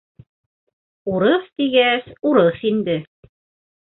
[1.11, 2.97] Урыҫ тигәс, урыҫ инде!